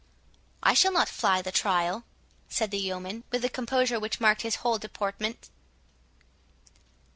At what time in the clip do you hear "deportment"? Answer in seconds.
4.79-5.51